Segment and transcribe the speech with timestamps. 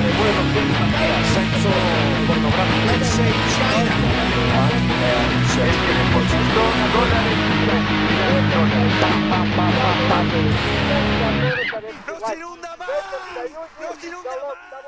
[0.00, 1.72] de vuelo El ascenso
[2.26, 2.86] pornográfico.
[2.90, 3.94] Let's say China.
[6.12, 6.24] por
[6.96, 7.38] dólares.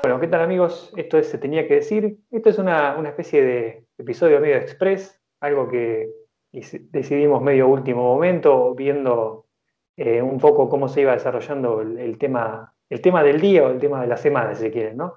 [0.01, 0.91] Bueno, ¿qué tal amigos?
[0.97, 2.17] Esto es Se Tenía que Decir.
[2.31, 6.09] Esto es una, una especie de episodio medio express, algo que
[6.51, 9.45] decidimos medio último momento, viendo
[9.95, 13.79] eh, un poco cómo se iba desarrollando el, tema, el tema del día o el
[13.79, 15.15] tema de la semana, si se quiere, ¿no?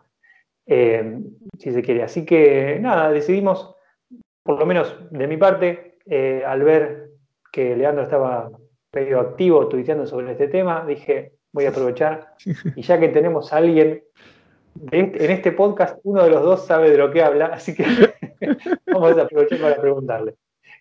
[0.64, 1.20] Eh,
[1.58, 2.02] si se quiere.
[2.02, 3.76] Así que nada, decidimos,
[4.42, 7.10] por lo menos de mi parte, eh, al ver
[7.52, 8.50] que Leandro estaba
[8.94, 12.34] medio activo tuiteando sobre este tema, dije, voy a aprovechar.
[12.74, 14.02] Y ya que tenemos a alguien
[14.90, 17.84] este, en este podcast, uno de los dos sabe de lo que habla, así que
[18.86, 20.34] vamos a aprovechar para preguntarle.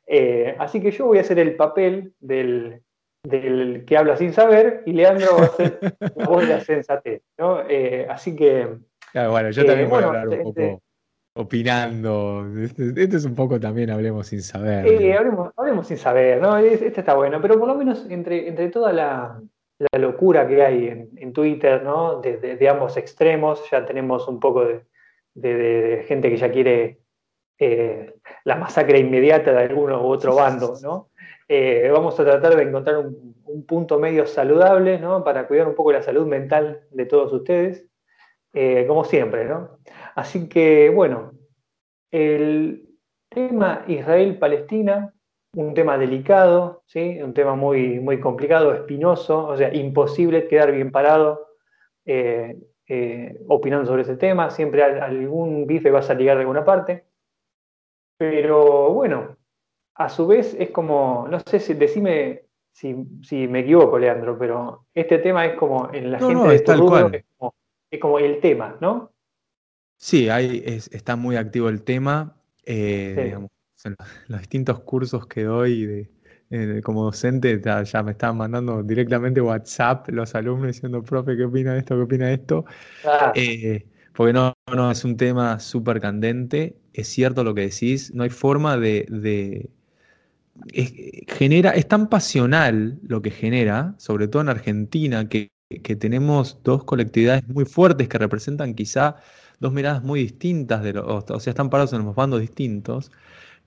[0.08, 2.85] Eh, así que yo voy a hacer el papel del,
[3.30, 5.80] que habla sin saber y Leandro va a hacer
[6.16, 7.22] la voz de la sensatez.
[7.38, 7.62] ¿no?
[7.68, 8.68] Eh, así que.
[9.14, 10.80] bueno, yo también eh, voy a hablar un este, poco este
[11.38, 12.48] opinando.
[12.58, 14.88] Este, este, es un poco también hablemos sin saber.
[14.88, 16.58] Sí, hablemos, sin saber, ¿no?
[16.58, 19.42] Este está bueno, pero por lo menos entre, entre toda la,
[20.00, 22.22] locura que hay en, Twitter, ¿no?
[22.22, 24.66] De, ambos extremos, ya tenemos un poco
[25.34, 27.00] de gente que ya quiere
[27.58, 31.10] eh, la masacre inmediata de alguno u otro bando, ¿no?
[31.48, 33.36] Eh, vamos a tratar de encontrar un,
[33.68, 35.00] punto medio saludable.
[35.24, 37.88] Para cuidar un poco la salud mental de todos ustedes,
[38.54, 39.48] eh, como siempre.
[40.16, 41.32] Así que, bueno,
[42.12, 42.90] el
[43.30, 45.14] tema Israel-Palestina,
[45.56, 47.22] un tema delicado, ¿sí?
[47.22, 51.48] Un tema muy, muy complicado, espinoso, o sea, imposible quedar bien parado
[53.48, 57.06] opinando sobre ese tema, siempre algún bife va a salir de alguna parte.
[58.18, 59.38] Pero bueno,
[59.96, 64.86] a su vez es como, no sé si decime si, si me equivoco, Leandro, pero
[64.94, 67.10] este tema es como en la gente de este rubro,
[67.90, 69.14] es, como, el tema, ¿no?
[69.98, 72.36] Sí, hay, está muy activo el tema.
[72.66, 73.34] Eh,
[73.86, 73.96] en
[74.28, 75.86] los distintos cursos que doy
[76.50, 81.74] de, como docente, ya, me están mandando directamente WhatsApp los alumnos diciendo, profe, ¿qué opina
[81.74, 81.96] de esto?
[81.96, 82.66] ¿Qué opina de esto?
[83.36, 88.24] Eh, porque no, no, es un tema súper candente es cierto lo que decís, no
[88.24, 89.70] hay forma de...
[90.74, 90.94] es,
[91.28, 95.52] genera, es tan pasional lo que genera, sobre todo en Argentina, que,
[96.00, 99.18] tenemos dos colectividades muy fuertes que representan quizá
[99.60, 103.12] dos miradas muy distintas, de o sea, están parados en los bandos distintos,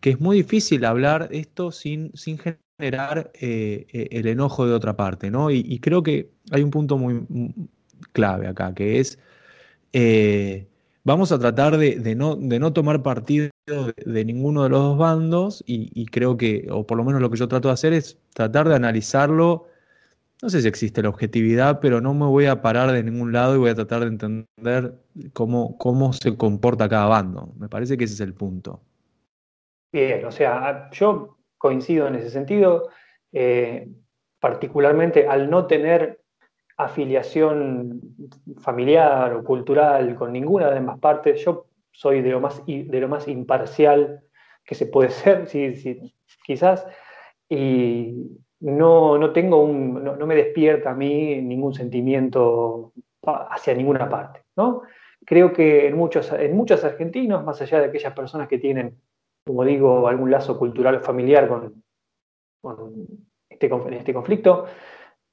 [0.00, 4.96] que es muy difícil hablar esto sin, sin generar eh, eh, el enojo de otra
[4.96, 5.50] parte, ¿no?
[5.50, 7.26] Y, creo que hay un punto muy
[8.12, 9.18] clave acá, que es...
[9.92, 10.68] Eh,
[11.04, 15.64] vamos a tratar de, no, de no, tomar partido de, ninguno de los dos bandos
[15.66, 18.68] y, creo que, o por lo menos lo que yo trato de hacer es tratar
[18.68, 19.66] de analizarlo.
[20.42, 23.54] No sé si existe la objetividad, pero no me voy a parar de ningún lado
[23.54, 24.94] y voy a tratar de entender
[25.32, 27.52] cómo, cómo se comporta cada bando.
[27.58, 28.80] Me parece que ese es el punto.
[29.92, 32.88] Bien, o sea, yo coincido en ese sentido,
[33.32, 33.88] eh,
[34.38, 36.20] particularmente al no tener
[36.76, 38.00] afiliación
[38.60, 41.44] familiar o cultural con ninguna de las demás partes.
[41.44, 41.66] Yo
[41.98, 44.20] soy de lo más, de lo más imparcial
[44.64, 46.14] que se puede ser, sí,
[46.46, 46.86] quizás,
[47.48, 52.92] y no, no tengo un, no, me despierta a mí ningún sentimiento
[53.24, 54.44] hacia ninguna parte.
[54.56, 54.82] ¿no?
[55.26, 59.00] Creo que en muchos, en muchos argentinos, más allá de aquellas personas que tienen,
[59.44, 61.82] como digo, algún lazo cultural o familiar con,
[62.60, 63.08] con
[63.48, 64.66] este, este conflicto,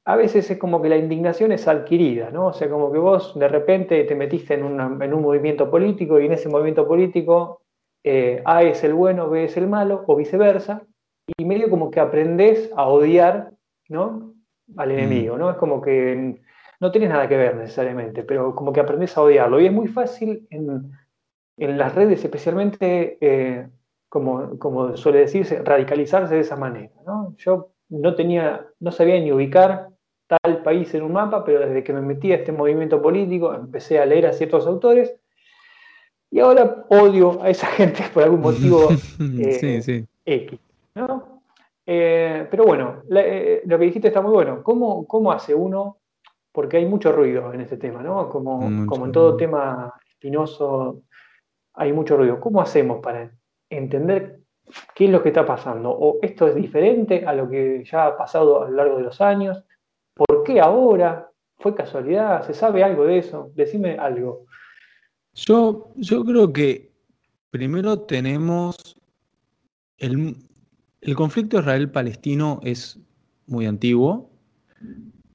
[0.07, 2.47] a veces es como que la indignación es adquirida, ¿no?
[2.47, 6.33] O sea, como que vos de repente te metiste en, un movimiento político y en
[6.33, 7.63] ese movimiento político
[8.03, 10.83] eh, A es el bueno, B es el malo, o viceversa,
[11.35, 13.53] y medio como que aprendés a odiar,
[13.89, 14.35] ¿no?
[14.77, 14.91] Al mm.
[14.91, 15.49] enemigo, ¿no?
[15.49, 16.39] Es como que
[16.79, 19.59] no tienes nada que ver necesariamente, pero como que aprendés a odiarlo.
[19.59, 20.91] Y es muy fácil en,
[21.57, 23.67] las redes, especialmente, eh,
[24.07, 27.33] como, como suele decirse, radicalizarse de esa manera, ¿no?
[27.37, 29.94] Yo no tenía, no sabía ni ubicar
[30.27, 33.99] tal país en un mapa, pero desde que me metí a este movimiento político empecé
[33.99, 35.15] a leer a ciertos autores
[36.31, 38.89] y ahora odio a esa gente por algún motivo
[39.39, 40.59] eh, X.
[41.87, 44.63] Eh, pero bueno, eh, lo que dijiste está muy bueno.
[44.63, 45.97] ¿Cómo, ¿Cómo, hace uno?
[46.51, 48.29] Porque hay mucho ruido en este tema, ¿no?
[48.29, 51.03] Como, como en todo tema espinoso,
[51.73, 52.39] hay mucho ruido.
[52.39, 53.29] ¿Cómo hacemos para
[53.69, 54.39] entender
[54.95, 55.91] qué es lo que está pasando?
[55.91, 59.21] ¿O esto es diferente a lo que ya ha pasado a lo largo de los
[59.21, 59.63] años?
[60.15, 61.29] ¿Por qué ahora?
[61.57, 62.45] ¿Fue casualidad?
[62.47, 63.51] ¿Se sabe algo de eso?
[63.55, 64.45] Decime algo.
[65.33, 66.91] Yo, yo creo que
[67.51, 68.75] primero tenemos
[69.97, 70.35] el,
[71.15, 72.99] conflicto Israel-Palestino es
[73.47, 74.29] muy antiguo,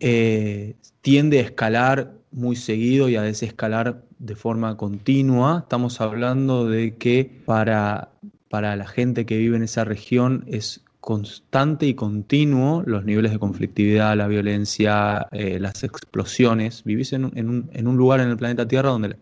[0.00, 5.60] eh, tiende a escalar muy seguido y a desescalar de forma continua.
[5.62, 8.10] Estamos hablando de que para,
[8.48, 13.38] para la gente que vive en esa región es constante y continuo los niveles de
[13.38, 16.84] conflictividad, la violencia, eh, las explosiones.
[16.84, 19.16] Vivís en, un, lugar en el planeta Tierra donde,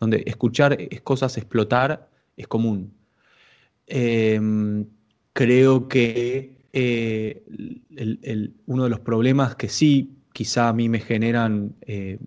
[0.00, 2.92] donde escuchar cosas explotar es común.
[3.86, 4.86] Em,
[5.32, 7.44] creo que eh,
[8.66, 12.18] uno de los problemas que sí quizá a mí me generan, eh,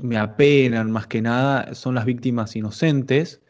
[0.00, 3.40] me apenan más que nada, son las víctimas inocentes.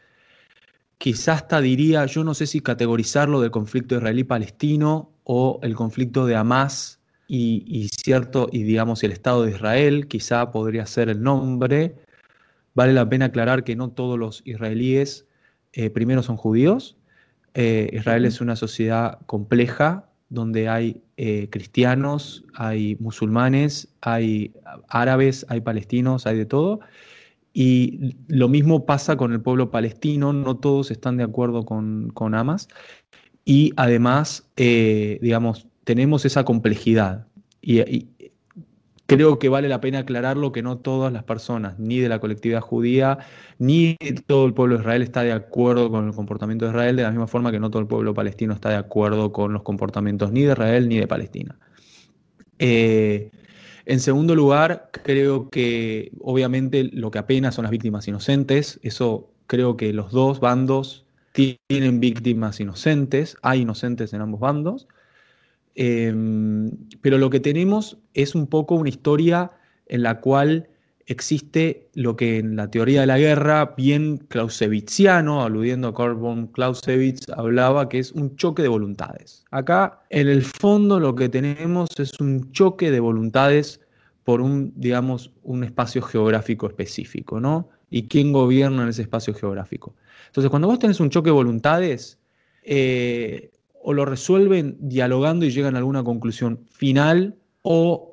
[1.02, 6.37] Quizá hasta diría, yo no sé si categorizarlo del conflicto israelí-palestino o el conflicto de
[6.37, 11.96] Hamas y, cierto, y digamos el Estado de Israel, quizá podría ser el nombre.
[12.75, 15.26] Vale la pena aclarar que no todos los israelíes
[15.72, 16.96] eh, primero son judíos.
[17.55, 24.55] Eh, Israel es una sociedad compleja donde hay eh, cristianos, hay musulmanes, hay
[24.87, 26.78] árabes, hay palestinos, hay de todo.
[27.52, 32.34] Y lo mismo pasa con el pueblo palestino, no todos están de acuerdo con, con
[32.34, 32.69] Hamas.
[33.44, 37.26] Y además, eh, digamos, tenemos esa complejidad.
[37.60, 38.08] y,
[39.16, 42.60] creo que vale la pena aclararlo que no todas las personas, ni de la colectividad
[42.62, 43.19] judía,
[43.58, 43.96] ni
[44.26, 47.10] todo el pueblo de Israel está de acuerdo con el comportamiento de Israel, de la
[47.10, 50.43] misma forma que no todo el pueblo palestino está de acuerdo con los comportamientos ni
[50.43, 51.58] de Israel ni de Palestina.
[52.58, 53.31] Eh,
[53.84, 59.76] en segundo lugar, creo que obviamente lo que apenas son las víctimas inocentes, eso creo
[59.76, 64.87] que los dos bandos tienen víctimas inocentes, hay inocentes en ambos bandos.
[65.75, 66.70] Em,
[67.00, 69.52] pero lo que tenemos es un poco una historia
[69.87, 70.69] en la cual
[71.06, 76.46] existe lo que en la teoría de la guerra, bien clausewitziano, aludiendo a Karl von
[76.49, 79.44] Clausewitz, hablaba que es un choque de voluntades.
[79.50, 83.81] Acá, en el fondo, lo que tenemos es un choque de voluntades
[84.25, 87.69] por un, digamos, un espacio geográfico específico, ¿no?
[87.90, 89.94] Y quién gobierna en ese espacio geográfico.
[90.28, 92.19] Entonces, cuando vos tenés un choque de voluntades,
[92.62, 93.50] eh,
[93.82, 98.12] o lo resuelven dialogando y llegan a alguna conclusión final o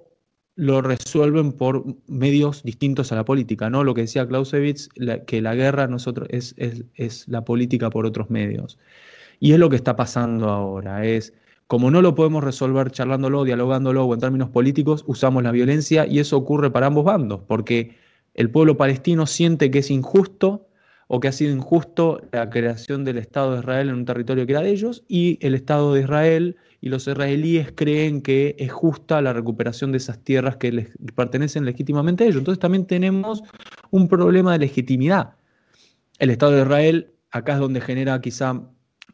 [0.60, 3.86] lo resuelven por medios distintos a la política, ¿no?
[3.86, 4.90] Lo que decía Clausewitz,
[5.26, 8.78] que la guerra nosotros es, es, la política por otros medios.
[9.40, 11.34] Y es lo que está pasando ahora, es
[11.68, 16.20] como no lo podemos resolver charlándolo, dialogándolo o en términos políticos, usamos la violencia y
[16.20, 17.96] eso ocurre para ambos bandos, porque
[18.34, 20.68] el pueblo palestino siente que es injusto
[21.08, 24.52] o que ha sido injusto la creación del Estado de Israel en un territorio que
[24.52, 29.22] era de ellos, y el Estado de Israel y los israelíes creen que es justa
[29.22, 32.40] la recuperación de esas tierras que les pertenecen legítimamente a ellos.
[32.40, 33.44] Entonces también tenemos
[33.92, 35.36] un problema de legitimidad.
[36.20, 38.62] El Estado de Israel, acá es donde genera quizá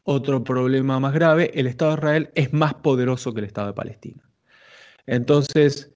[0.04, 3.74] otro problema más grave, el Estado de Israel es más poderoso que el Estado de
[3.74, 4.30] Palestina.
[5.08, 5.92] Entonces,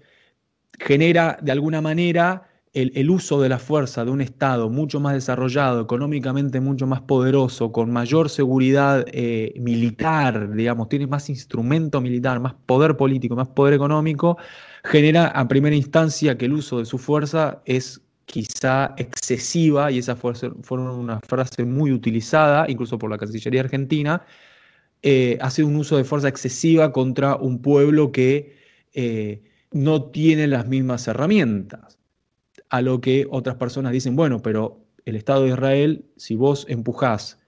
[0.79, 5.81] genera de alguna manera el, uso de la fuerza de un Estado mucho más desarrollado,
[5.81, 12.53] económicamente mucho más poderoso, con mayor seguridad eh, militar, digamos, tiene más instrumento militar, más
[12.65, 14.37] poder político, más poder económico,
[14.83, 20.15] genera a primera instancia que el uso de su fuerza es quizá excesiva, y esa
[20.15, 20.33] fue,
[20.69, 24.23] una frase muy utilizada, incluso por la Cancillería Argentina,
[25.01, 28.57] eh, hace un uso de fuerza excesiva contra un pueblo que
[28.93, 31.98] eh, no tiene las mismas herramientas
[32.69, 37.39] a lo que otras personas dicen, bueno, pero el Estado de Israel, si vos empujás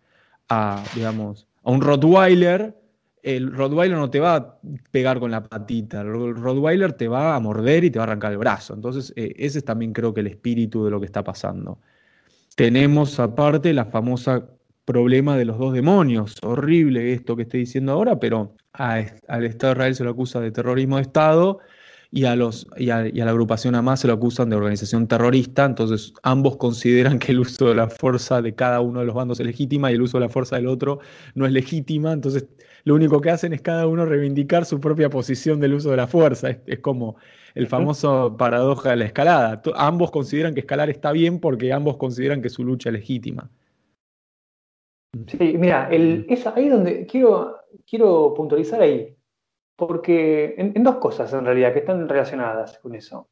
[0.50, 2.76] a, digamos, a un Rottweiler,
[3.24, 4.60] el Rottweiler no te va a
[4.90, 8.32] pegar con la patita, el Rottweiler te va a morder y te va a arrancar
[8.32, 8.74] el brazo.
[8.74, 11.80] Entonces, eh, ese es también creo que el espíritu de lo que está pasando.
[12.56, 14.50] Tenemos aparte la famosa
[14.86, 16.36] problema de los dos demonios.
[16.42, 20.52] Horrible esto que estoy diciendo ahora, pero al Estado de Israel se lo acusa de
[20.52, 21.60] terrorismo de Estado
[22.14, 26.14] y a, los, y a, la agrupación Hamas se lo acusan de organización terrorista, entonces
[26.24, 29.46] ambos consideran que el uso de la fuerza de cada uno de los bandos es
[29.46, 31.00] legítima y el uso de la fuerza del otro
[31.36, 32.48] no es legítima, entonces
[32.84, 36.08] lo único que hacen es cada uno reivindicar su propia posición del uso de la
[36.08, 37.16] fuerza, es, como
[37.56, 42.42] el famoso paradoja de la escalada, ambos consideran que escalar está bien porque ambos consideran
[42.42, 43.50] que su lucha es legítima.
[45.28, 49.16] Sí, mira, el, es ahí donde quiero, quiero puntualizar ahí
[49.88, 53.32] porque en, dos cosas en realidad que están relacionadas con eso.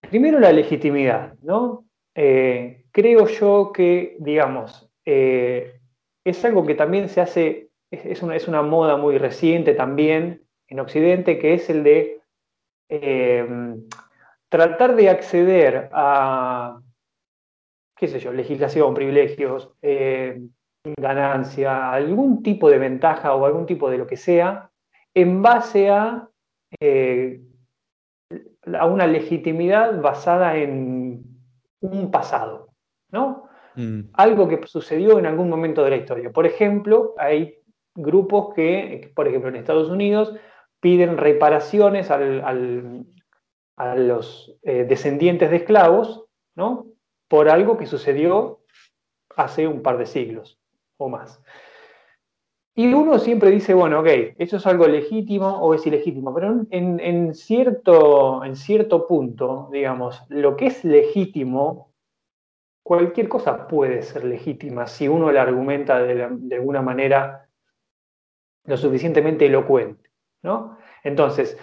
[0.00, 1.84] Primero la legitimidad, ¿no?
[2.12, 5.80] Eh, creo yo que, digamos, eh,
[6.24, 10.80] es algo que también se hace, es, una, es, una, moda muy reciente también en
[10.80, 12.20] Occidente, que es el de
[12.88, 13.76] eh,
[14.48, 16.80] tratar de acceder a,
[17.96, 19.72] qué sé yo, legislación, privilegios,
[20.98, 24.69] ganancia, algún tipo de ventaja o algún tipo de lo que sea,
[25.14, 26.28] en base a
[26.80, 27.40] eh,
[28.78, 31.24] a una legitimidad basada en
[31.80, 32.68] un pasado,
[33.10, 33.48] ¿no?
[33.74, 34.10] Mm.
[34.12, 36.30] Algo que sucedió en algún momento de la historia.
[36.30, 37.56] Por ejemplo, hay
[37.94, 40.34] grupos que, por ejemplo, en Estados Unidos,
[40.80, 46.86] piden reparaciones a los eh, descendientes de esclavos, ¿no?
[47.28, 48.60] Por algo que sucedió
[49.36, 50.60] hace un par de siglos
[50.96, 51.42] o más.
[52.74, 54.08] Y uno siempre dice, bueno, ok,
[54.38, 60.56] eso es algo legítimo o es ilegítimo, pero en, cierto, en cierto punto, digamos, lo
[60.56, 61.92] que es legítimo,
[62.82, 67.48] cualquier cosa puede ser legítima si uno la argumenta de, de alguna manera
[68.64, 70.10] lo suficientemente elocuente,
[70.42, 70.78] ¿no?
[71.02, 71.58] Entonces,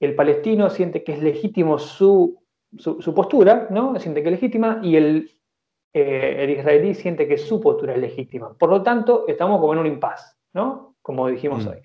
[0.00, 2.42] el palestino siente que es legítimo su,
[2.78, 3.98] su, postura, ¿no?
[3.98, 5.30] Siente que es legítima y el,
[5.92, 8.54] eh, el israelí siente que su postura es legítima.
[8.54, 10.37] Por lo tanto, estamos como en un impasse.
[10.54, 10.96] ¿No?
[11.02, 11.68] Como dijimos mm.
[11.68, 11.78] hoy.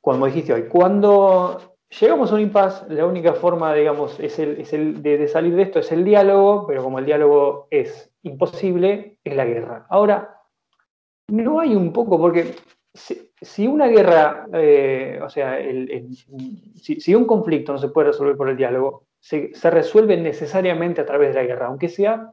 [0.00, 5.28] Como dijiste hoy, cuando llegamos a un impasse, la única forma, digamos, es el, de,
[5.28, 9.86] salir de esto es el diálogo, pero como el diálogo es imposible, es la guerra.
[9.88, 10.40] Ahora,
[11.28, 12.54] no hay un poco, porque
[12.92, 15.58] si, una guerra, eh, o sea,
[16.76, 21.06] si, un conflicto no se puede resolver por el diálogo, se, se, resuelve necesariamente a
[21.06, 22.30] través de la guerra, aunque sea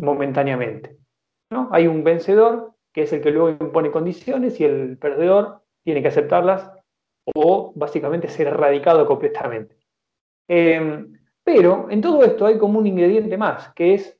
[0.00, 0.96] momentáneamente.
[1.50, 1.68] ¿no?
[1.72, 6.08] Hay un vencedor que es el que luego impone condiciones y el perdedor tiene que
[6.08, 6.70] aceptarlas
[7.34, 9.76] o básicamente ser erradicado completamente.
[10.48, 11.12] Em,
[11.44, 14.18] pero en todo esto hay como un ingrediente más, que es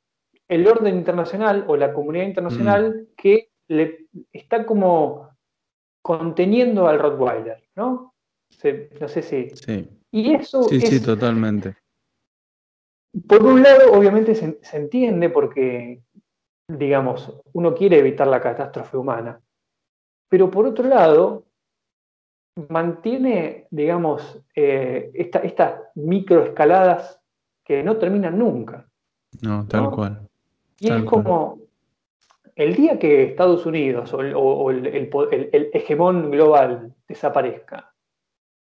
[0.49, 3.15] el orden internacional o la comunidad internacional mm.
[3.17, 5.29] que le está como
[6.03, 8.15] conteniendo al Rottweiler, ¿no?
[9.01, 9.51] no sé si.
[9.51, 9.89] Sí.
[10.11, 10.63] Y eso.
[10.65, 11.77] Sí, sí, totalmente.
[13.27, 16.03] Por un lado, obviamente se, se entiende porque
[16.69, 19.41] digamos, uno quiere evitar la catástrofe humana,
[20.29, 21.47] pero por otro lado,
[22.69, 27.21] mantiene, digamos, eh, estas microescaladas
[27.65, 28.87] que no terminan nunca.
[29.43, 30.29] No, tal cual.
[30.79, 31.59] Y es como
[32.55, 37.93] el día que Estados Unidos o, el, el, hegemón global desaparezca,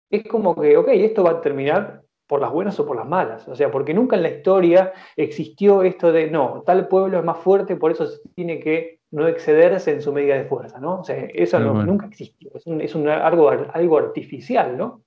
[0.10, 1.99] es como que, ok, esto va a terminar
[2.30, 3.48] por las buenas o por las malas.
[3.48, 7.40] O sea, porque nunca en la historia existió esto de, no, tal pueblo es más
[7.40, 11.00] fuerte, por eso tiene que no excederse en su medida de fuerza, ¿no?
[11.00, 12.52] O sea, eso nunca existió.
[12.54, 15.02] Es, un, algo, algo artificial, ¿no?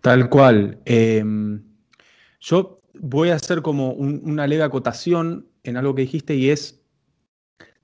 [0.00, 0.78] Tal cual.
[0.84, 1.64] Em,
[2.38, 6.80] yo voy a hacer como una leve acotación en algo que dijiste y es,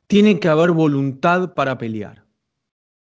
[0.06, 2.22] tiene que haber voluntad para pelear.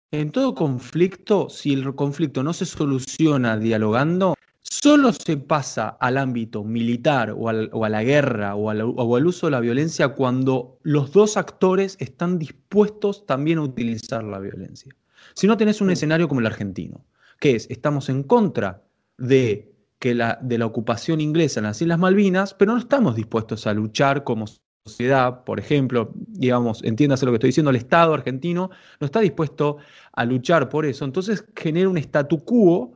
[0.10, 6.63] En todo conflicto, si el conflicto no se soluciona dialogando, solo se pasa al ámbito
[6.63, 11.96] militar o, a la guerra o, al uso de la violencia cuando los dos actores
[12.00, 14.96] están dispuestos también a utilizar la violencia.
[15.36, 17.05] Si no tenés un escenario como el argentino,
[17.39, 18.84] que es, estamos en contra
[19.17, 23.67] de, que la, de la ocupación inglesa en las Islas Malvinas, pero no estamos dispuestos
[23.67, 24.46] a luchar como
[24.86, 29.77] sociedad, por ejemplo, digamos, entiéndase lo que estoy diciendo, el Estado argentino no está dispuesto
[30.12, 31.05] a luchar por eso.
[31.05, 32.93] Entonces genera un statu quo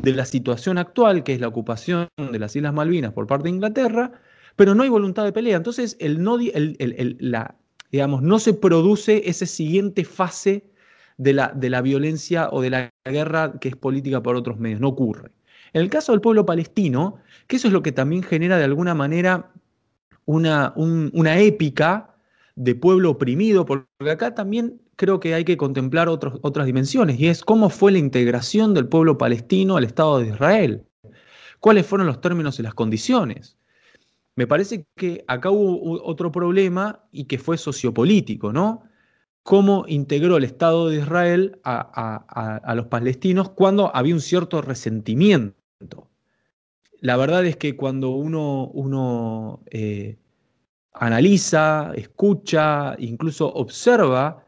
[0.00, 3.50] de la situación actual, que es la ocupación de las Islas Malvinas por parte de
[3.50, 4.12] Inglaterra,
[4.56, 5.56] pero no hay voluntad de pelea.
[5.56, 10.64] Entonces, el no, digamos, no se produce esa siguiente fase
[11.16, 14.80] de la, de la violencia o de la guerra que es política por otros medios,
[14.80, 15.30] no ocurre.
[15.72, 18.94] En el caso del pueblo palestino, que eso es lo que también genera de alguna
[18.94, 19.50] manera
[20.24, 22.14] una, una épica
[22.56, 27.42] de pueblo oprimido, porque acá también creo que hay que contemplar otras dimensiones, y es
[27.42, 30.86] cómo fue la integración del pueblo palestino al Estado de Israel.
[31.60, 33.56] ¿Cuáles fueron los términos y las condiciones?
[34.36, 38.82] Me parece que acá hubo otro problema y que fue sociopolítico, ¿no?
[39.42, 45.54] Cómo integró el Estado de Israel a, los palestinos cuando había un cierto resentimiento.
[47.00, 50.16] La verdad es que cuando uno, uno eh,
[50.94, 54.44] analiza, escucha, incluso observa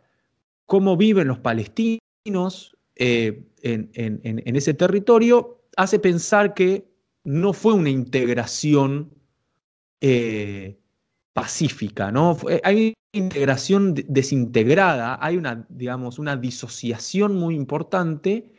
[0.67, 6.89] cómo viven los palestinos eh, en, ese territorio, hace pensar que
[7.25, 9.13] no fue una integración
[10.01, 10.79] eh,
[11.33, 12.37] pacífica, ¿no?
[12.63, 18.53] Hay una integración desintegrada, hay una, digamos, una disociación muy importante,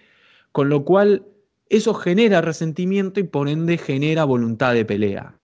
[0.52, 1.26] con lo cual
[1.70, 5.38] eso genera resentimiento y por ende genera voluntad de pelea.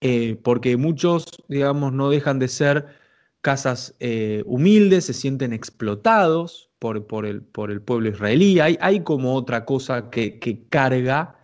[0.00, 3.01] Eh, porque muchos, digamos, no dejan de ser
[3.42, 8.60] casas eh, humildes, se sienten explotados por, por, el, por, el, pueblo israelí.
[8.60, 11.36] Hay, hay como otra cosa que, carga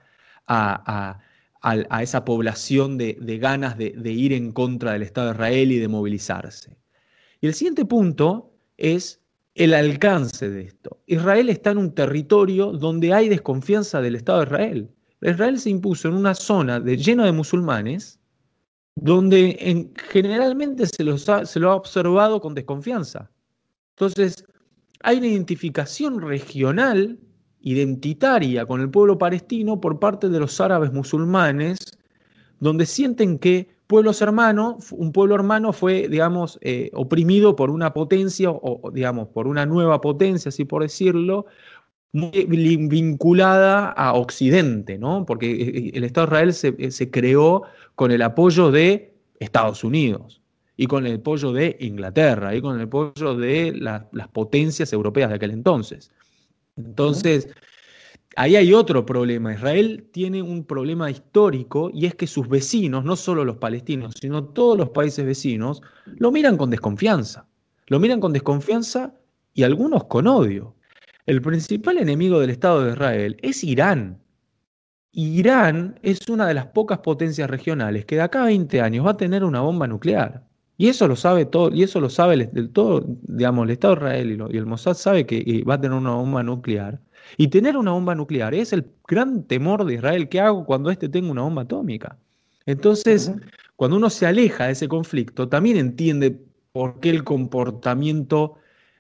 [0.47, 1.21] a,
[2.01, 6.79] esa población de, ganas de, ir en contra del Estado de Israel y de movilizarse.
[7.41, 9.21] Y el siguiente punto es
[9.55, 11.03] el alcance de esto.
[11.07, 14.91] Israel está en un territorio donde hay desconfianza del Estado de Israel.
[15.21, 18.18] Israel se impuso en una zona de, llena de musulmanes,
[19.01, 21.05] donde en, generalmente se,
[21.47, 23.31] se lo ha observado con desconfianza.
[23.97, 24.45] Entonces,
[25.03, 27.19] hay una identificación regional,
[27.61, 31.79] identitaria con el pueblo palestino por parte de los árabes musulmanes,
[32.61, 38.51] donde sienten que pueblos hermanos, un pueblo hermano fue, digamos, eh, oprimido por una potencia,
[38.51, 41.47] o digamos, por una nueva potencia, así por decirlo,
[42.13, 45.27] muy vinculada a Occidente, ¿no?
[45.27, 47.63] Porque eh, eh, el Estado de Israel se, se creó
[47.95, 50.41] con el apoyo de Estados Unidos
[50.77, 55.37] y con el apoyo de Inglaterra y con el apoyo de las potencias europeas de
[55.37, 56.13] aquel entonces.
[56.77, 57.49] Entonces,
[58.37, 59.53] ahí hay otro problema.
[59.53, 64.45] Israel tiene un problema histórico y es que sus vecinos, no solo los palestinos, sino
[64.45, 67.49] todos los países vecinos, lo miran con desconfianza.
[67.89, 69.15] Lo miran con desconfianza
[69.55, 70.77] y algunos con odio.
[71.29, 74.19] El principal enemigo del Estado de Israel es Irán.
[75.13, 79.11] Irán es una de las pocas potencias regionales que de acá a 20 años va
[79.11, 80.49] a tener una bomba nuclear.
[80.79, 84.01] Y eso lo sabe todo, y eso lo sabe el, todo, digamos, el Estado de
[84.01, 86.99] Israel y, el Mossad sabe que va a tener una bomba nuclear.
[87.37, 90.31] Y tener una bomba nuclear es el gran temor de Israel.
[90.31, 92.17] ¿Qué hago cuando éste tenga una bomba atómica?
[92.65, 93.31] Entonces,
[93.77, 96.41] cuando uno se aleja de ese conflicto, también entiende
[96.73, 98.55] por qué el comportamiento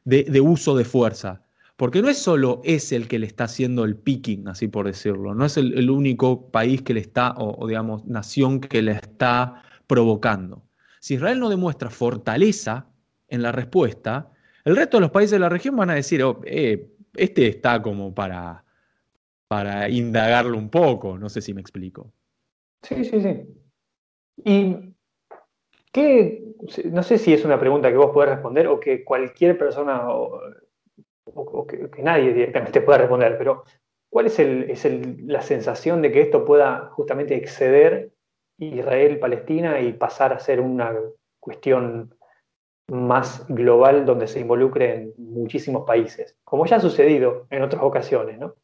[0.04, 1.47] de, uso de fuerza.
[1.78, 5.32] Porque no es solo es el que le está haciendo el picking, así por decirlo.
[5.32, 10.64] No es el, único país que le está, o digamos, nación que le está provocando.
[10.98, 12.88] Si Israel no demuestra fortaleza
[13.28, 14.32] en la respuesta,
[14.64, 17.80] el resto de los países de la región van a decir, oh, eh, este está
[17.80, 18.64] como para,
[19.46, 22.12] para indagarlo un poco, no sé si me explico.
[22.82, 23.36] Sí, sí, sí.
[24.44, 24.94] Y
[25.92, 26.42] qué,
[26.90, 30.08] no sé si es una pregunta que vos podés responder o que cualquier persona
[31.34, 33.64] o, que, nadie directamente pueda responder, pero
[34.10, 34.38] ¿cuál es,
[35.24, 38.12] la sensación de que esto pueda justamente exceder
[38.58, 40.94] Israel-Palestina y pasar a ser una
[41.40, 42.14] cuestión
[42.88, 48.54] más global donde se involucren muchísimos países, como ya ha sucedido en otras ocasiones, ¿no?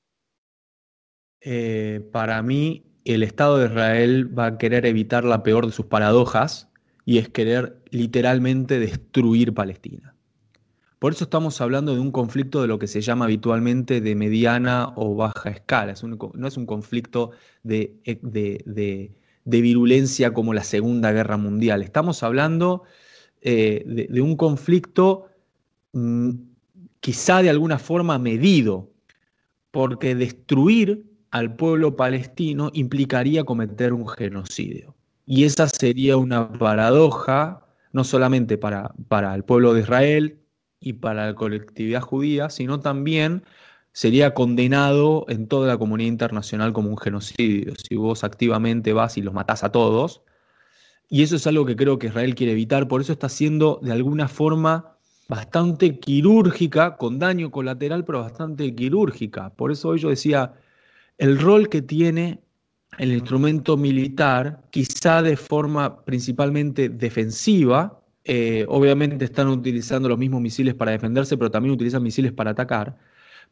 [1.40, 5.87] Eh, para mí, el Estado de Israel va a querer evitar la peor de sus
[5.87, 6.70] paradojas
[7.05, 10.13] y es querer literalmente destruir Palestina.
[11.04, 14.90] Por eso estamos hablando de un conflicto de lo que se llama habitualmente de mediana
[14.96, 15.92] o baja escala.
[16.32, 19.12] no es un conflicto de
[19.44, 21.82] de virulencia como la Segunda Guerra Mundial.
[21.82, 22.84] Estamos hablando
[23.42, 25.26] eh, de, un conflicto
[25.92, 26.30] mm,
[27.00, 28.90] quizá de alguna forma medido,
[29.72, 34.94] porque destruir al pueblo palestino implicaría cometer un genocidio.
[35.26, 40.40] Y esa sería una paradoja, no solamente para el pueblo de Israel
[40.85, 43.42] y para la colectividad judía, sino también
[43.92, 47.73] sería condenado en toda la comunidad internacional como un genocidio.
[47.77, 50.23] Si vos activamente vas y los matás a todos.
[51.09, 53.92] Y eso es algo que creo que Israel quiere evitar, por eso está siendo de
[53.92, 54.97] alguna forma
[55.29, 59.51] bastante quirúrgica, con daño colateral, pero bastante quirúrgica.
[59.51, 60.55] Por eso yo decía,
[61.16, 62.40] el rol que tiene
[62.99, 70.74] el instrumento militar, quizá de forma principalmente defensiva, eh, obviamente están utilizando los mismos misiles
[70.74, 72.96] para defenderse, pero también utilizan misiles para atacar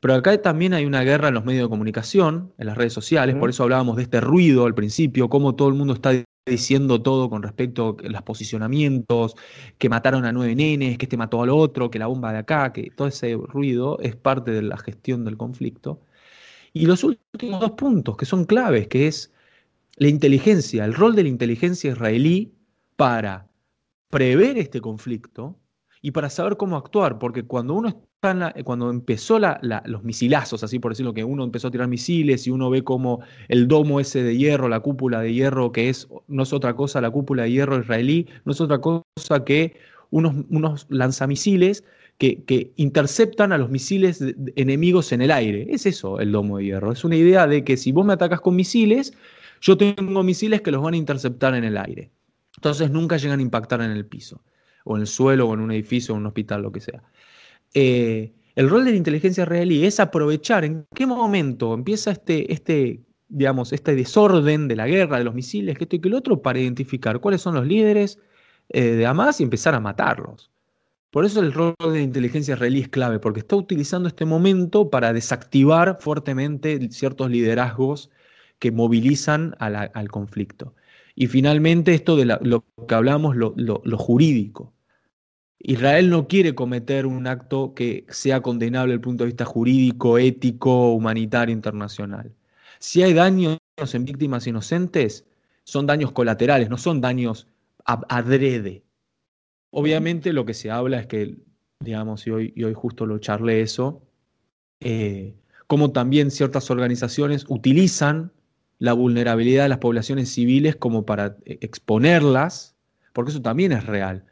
[0.03, 3.37] pero acá también hay una guerra en los medios de comunicación, en las redes sociales,
[3.37, 6.11] por eso hablábamos de este ruido al principio, cómo todo el mundo está
[6.45, 9.37] diciendo todo con respecto a los posicionamientos,
[9.79, 12.73] que mataron a nueve nenes, que este mató al otro, que la bomba de acá,
[12.73, 16.01] que todo ese ruido es parte de la gestión del conflicto.
[16.73, 19.33] Y los últimos dos puntos que son claves, que es
[19.97, 22.53] la inteligencia, el rol de la inteligencia israelí
[22.97, 23.47] para
[24.13, 25.59] prever este conflicto
[26.03, 28.07] y para saber cómo actuar, porque cuando uno
[28.65, 32.71] cuando empezó los misilazos, así por decirlo, que uno empezó a tirar misiles y uno
[32.71, 36.53] ve como el domo ese de hierro, la cúpula de hierro, que es, no es
[36.53, 39.75] otra cosa, la cúpula de hierro israelí, no es otra cosa que
[40.11, 41.83] unos, unos lanzamisiles
[42.19, 44.23] que, que, interceptan a los misiles
[44.55, 45.67] enemigos en el aire.
[45.71, 46.93] Es eso el domo de hierro.
[46.93, 49.15] Es una idea de que si vos me atacas con misiles,
[49.61, 52.13] yo tengo misiles que los van a interceptar en el aire.
[52.57, 54.43] Entonces nunca llegan a impactar en el piso,
[54.85, 57.03] o en el suelo, o en un edificio, o en un hospital, lo que sea.
[57.75, 63.01] Eh, el rol de la inteligencia israelí es aprovechar en qué momento empieza este, este,
[63.29, 66.43] digamos, este desorden de la guerra, de los misiles, que esto y que el otro,
[66.43, 68.19] para identificar cuáles son los líderes
[68.69, 70.51] eh, de Hamas y empezar a matarlos.
[71.11, 74.89] Por eso el rol de la inteligencia israelí es clave, porque está utilizando este momento
[74.91, 78.11] para desactivar fuertemente ciertos liderazgos
[78.59, 80.75] que movilizan al conflicto.
[81.15, 84.73] Y finalmente esto de lo que hablamos, lo jurídico.
[85.65, 90.19] Israel no quiere cometer un acto que sea condenable desde el punto de vista jurídico,
[90.19, 92.35] ético, humanitario, internacional.
[92.81, 93.59] Si hay daños
[93.93, 95.25] en víctimas inocentes
[95.65, 97.47] son daños colaterales, no son daños
[97.85, 98.83] adrede.
[99.71, 101.37] Obviamente lo que se habla es que,
[101.79, 104.03] digamos, y hoy, y hoy justo lo charlé eso,
[104.81, 105.37] eh,
[105.69, 108.33] como también ciertas organizaciones utilizan
[108.83, 112.75] la vulnerabilidad de las poblaciones civiles como para eh, exponerlas,
[113.13, 114.25] porque eso también es real.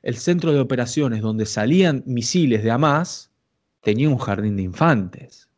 [0.00, 3.32] El centro de operaciones donde salían misiles de Hamas
[3.80, 5.48] tenía un jardín de infantes.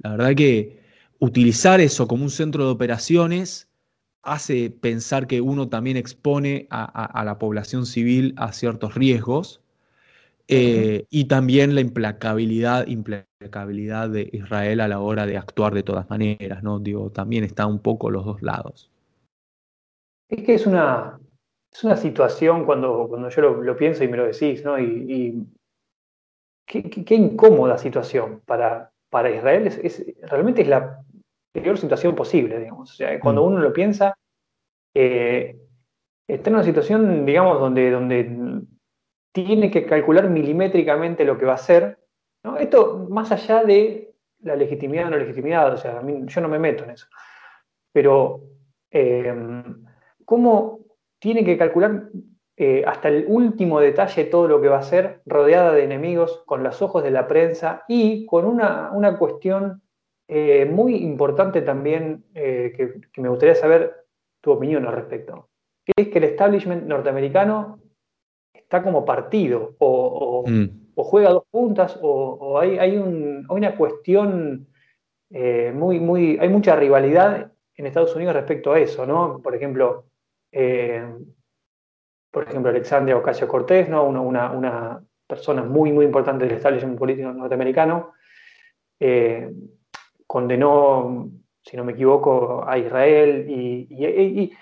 [0.00, 0.82] La verdad que
[1.18, 3.68] utilizar eso como un centro de operaciones
[4.20, 9.62] hace pensar que uno también expone a, la población civil a ciertos riesgos
[10.52, 16.10] eh, y también la implacabilidad, implacabilidad de Israel a la hora de actuar de todas
[16.10, 16.80] maneras, ¿no?
[16.80, 18.90] Digo, también está un poco los dos lados.
[20.28, 21.20] Es que es una,
[21.72, 24.76] es una situación cuando, cuando yo lo, pienso y me lo decís, ¿no?
[24.78, 25.46] Y,
[26.66, 29.68] qué, incómoda situación para, para Israel.
[29.68, 31.00] Es, realmente es la
[31.52, 32.90] peor situación posible, digamos.
[32.90, 33.46] O sea, cuando mm.
[33.46, 34.16] uno lo piensa,
[34.94, 35.56] eh,
[36.26, 38.24] está en una situación, digamos, donde, donde
[39.32, 41.98] tiene que calcular milimétricamente lo que va a hacer.
[42.44, 42.56] ¿no?
[42.56, 46.48] Esto más allá de la legitimidad o no legitimidad, o sea, a mí, yo no
[46.48, 47.06] me meto en eso.
[47.92, 48.40] Pero,
[48.90, 49.34] eh,
[50.24, 50.80] ¿cómo
[51.18, 52.08] tiene que calcular
[52.56, 56.62] eh, hasta el último detalle todo lo que va a hacer, rodeada de enemigos, con
[56.62, 59.82] los ojos de la prensa y con una, una cuestión
[60.28, 64.04] eh, muy importante también eh, que, me gustaría saber
[64.40, 65.48] tu opinión al respecto,
[65.84, 67.80] que es que el establishment norteamericano
[68.70, 70.94] está como partido o, mm.
[70.94, 74.68] juega dos puntas o, hay, hay, una cuestión
[75.28, 79.40] eh, muy, muy, hay mucha rivalidad en Estados Unidos respecto a eso, ¿no?
[79.42, 80.04] Por ejemplo,
[82.30, 84.04] por ejemplo, Alexandria Ocasio Cortés, ¿no?
[84.04, 88.12] Una, una, persona muy, muy importante del establishment político norteamericano,
[90.26, 91.30] condenó,
[91.64, 94.52] si no me equivoco, a Israel y,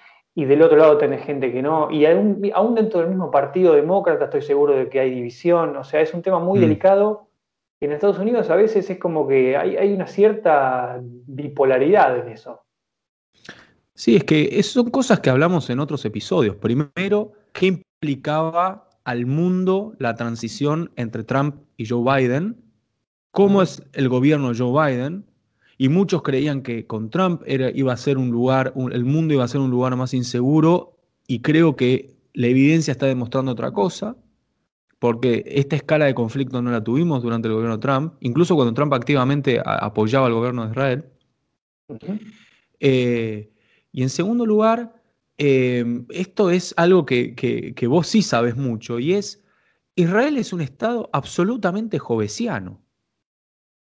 [0.45, 4.43] del otro lado tenés gente que no, y aún, dentro del mismo partido demócrata estoy
[4.43, 6.63] seguro de que hay división, o sea, es un tema muy mm.
[6.63, 7.29] delicado.
[7.81, 12.63] En Estados Unidos a veces es como que hay, una cierta bipolaridad en eso.
[13.95, 16.55] Sí, es que son cosas que hablamos en otros episodios.
[16.57, 22.63] Primero, ¿qué implicaba al mundo la transición entre Trump y Joe Biden?
[23.33, 25.25] ¿Cómo es el gobierno de Joe Biden?
[25.81, 29.45] Y muchos creían que con Trump era, iba a ser un lugar, el mundo iba
[29.45, 34.17] a ser un lugar más inseguro y creo que la evidencia está demostrando otra cosa,
[34.99, 38.75] porque esta escala de conflicto no la tuvimos durante el gobierno de Trump, incluso cuando
[38.75, 41.05] Trump activamente apoyaba al gobierno de Israel.
[42.81, 43.53] Eh,
[43.93, 45.01] y en segundo lugar,
[45.39, 49.45] eh, esto es algo que, que vos sí sabes mucho, y es,
[49.95, 52.83] Israel es un Estado absolutamente jovesiano.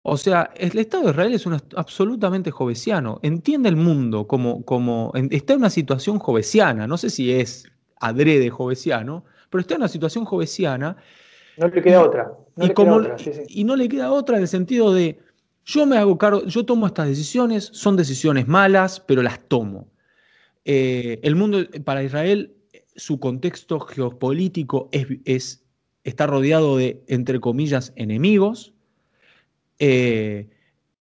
[0.06, 3.20] O sea, el Estado de Israel es un, absolutamente jovesiano.
[3.22, 5.10] Entiende el mundo como, como.
[5.30, 6.86] Está en una situación jovesiana.
[6.86, 10.98] No sé si es adrede jovesiano, pero está en una situación jovesiana.
[11.56, 12.32] No le queda otra.
[12.58, 15.18] y, y no le queda otra en el sentido de.
[15.64, 19.88] Yo me hago cargo, yo tomo estas decisiones, son decisiones malas, pero las tomo.
[20.66, 22.54] Eh, el mundo, para Israel,
[22.94, 25.64] su contexto geopolítico es, es,
[26.02, 28.73] está rodeado de, entre comillas, enemigos
[29.78, 30.50] eh,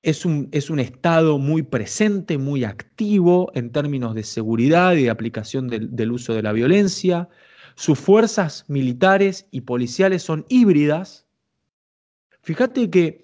[0.01, 5.09] es, un, es, un, Estado muy presente, muy activo en términos de seguridad y de
[5.09, 7.29] aplicación del, uso de la violencia.
[7.75, 11.27] Sus fuerzas militares y policiales son híbridas.
[12.41, 13.23] Fíjate que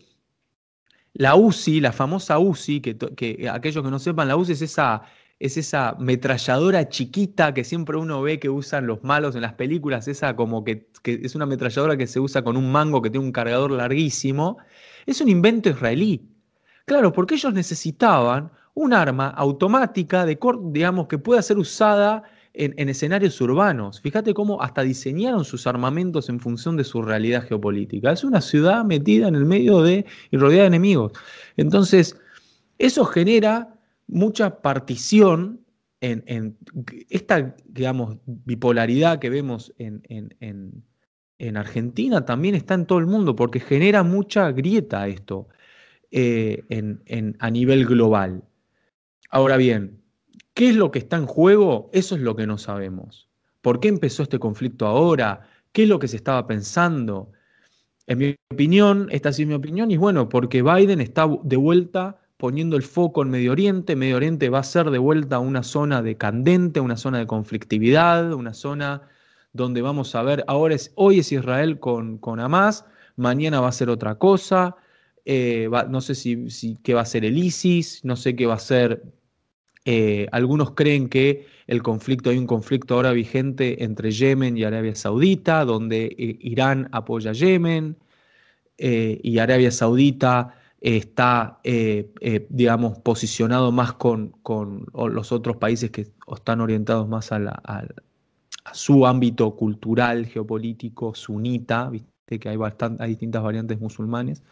[1.13, 5.03] la UCI, la famosa UCI, que, que, aquellos que no sepan, la UCI es esa,
[5.39, 10.07] es esa ametralladora chiquita que siempre uno ve que usan los malos en las películas,
[10.09, 13.25] esa como que, que es una ametralladora que se usa con un mango que tiene
[13.25, 14.57] un cargador larguísimo
[15.05, 16.21] es un invento israelí.
[16.85, 23.39] Claro, porque ellos necesitaban un arma automática, de, digamos, que pueda ser usada en, escenarios
[23.41, 23.99] urbanos.
[24.01, 28.11] Fíjate cómo hasta diseñaron sus armamentos en función de su realidad geopolítica.
[28.11, 31.13] Es una ciudad metida en el medio de y rodeada de enemigos.
[31.57, 32.17] Entonces,
[32.77, 33.75] eso genera
[34.07, 35.61] mucha partición
[36.01, 36.55] en,
[37.09, 40.83] esta, digamos, bipolaridad que vemos en, en
[41.57, 45.47] Argentina también está en todo el mundo, porque genera mucha grieta esto
[46.11, 48.43] eh, en, a nivel global.
[49.29, 50.01] Ahora bien,
[50.53, 51.89] ¿qué es lo que está en juego?
[51.93, 53.27] Eso es lo que no sabemos.
[53.61, 55.41] ¿Por qué empezó este conflicto ahora?
[55.71, 57.31] ¿Qué es lo que se estaba pensando?
[58.07, 62.21] En mi opinión, esta sí es mi opinión, y bueno, porque Biden está de vuelta
[62.37, 63.95] poniendo el foco en Medio Oriente.
[63.95, 68.33] Medio Oriente va a ser de vuelta una zona de candente, una zona de conflictividad,
[68.33, 69.09] una zona
[69.55, 73.71] donde vamos a ver, ahora es, hoy es Israel con, con Hamas, mañana va a
[73.71, 74.75] ser otra cosa,
[75.23, 78.59] eh, no sé si, qué va a ser el ISIS, no sé qué va a
[78.59, 79.01] ser
[79.87, 84.95] Eh, algunos creen que el conflicto, hay un conflicto ahora vigente entre Yemen y Arabia
[84.95, 87.95] Saudita, donde eh, Irán apoya a Yemen
[88.77, 91.59] y Arabia Saudita está,
[92.49, 94.33] digamos, posicionado más con,
[94.93, 97.39] los otros países que están orientados más a,
[98.73, 102.57] su ámbito cultural, geopolítico, sunita, viste que hay,
[102.99, 104.43] hay distintas variantes musulmanes.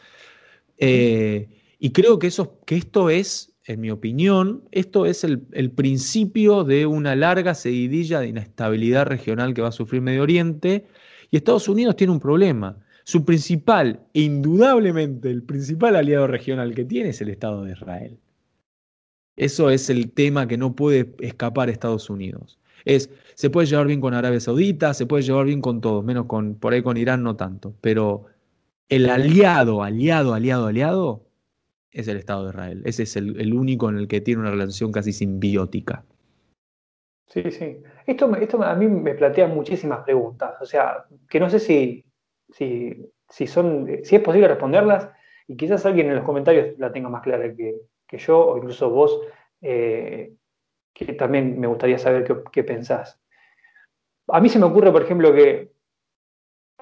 [0.77, 6.85] y creo que, eso, que esto es en mi opinión, esto es el, principio de
[6.85, 10.85] una larga seguidilla de inestabilidad regional que va a sufrir Medio Oriente.
[11.31, 12.77] Y Estados Unidos tiene un problema.
[13.05, 18.17] Su principal, indudablemente, el principal aliado regional que tiene es el Estado de Israel.
[19.35, 22.59] Eso es el tema que no puede escapar Estados Unidos.
[22.85, 26.25] Es, se puede llevar bien con Arabia Saudita, se puede llevar bien con todos, menos
[26.25, 27.73] con, por ahí con Irán no tanto.
[27.81, 28.25] Pero
[28.89, 31.25] el aliado, aliado, aliado, aliado
[31.91, 32.81] es el Estado de Israel.
[32.85, 36.03] Ese es el, único en el que tiene una relación casi simbiótica.
[37.27, 37.81] Sí, sí.
[38.05, 40.55] Esto, esto a mí me plantea muchísimas preguntas.
[40.61, 42.05] O sea, que no sé si,
[42.49, 45.09] si, son, si es posible responderlas
[45.47, 47.79] y quizás alguien en los comentarios la tenga más clara que,
[48.17, 49.21] yo o incluso vos,
[49.61, 50.35] eh,
[50.93, 53.22] que también me gustaría saber qué, qué pensás.
[54.27, 55.71] A mí se me ocurre, por ejemplo, que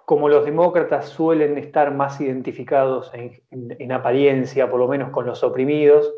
[0.06, 6.13] como los demócratas suelen estar más identificados en, apariencia, por lo menos con los oprimidos,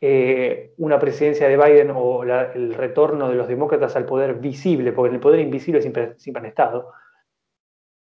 [0.00, 5.08] eh, una presidencia de Biden o el retorno de los demócratas al poder visible, porque
[5.10, 6.92] en el poder invisible siempre, siempre han estado,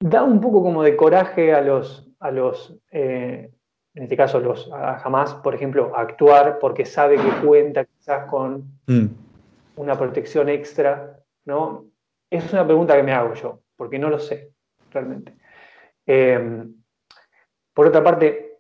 [0.01, 3.51] da un poco como de coraje a los, a los eh,
[3.95, 8.79] en este caso los, a Hamas, por ejemplo, actuar porque sabe que cuenta quizás con
[8.87, 9.07] mm.
[9.77, 11.87] una protección extra, ¿no?
[12.31, 14.53] Esa es una pregunta que me hago yo, porque no lo sé
[14.91, 15.35] realmente.
[16.07, 16.67] Eh,
[17.73, 18.59] por otra parte,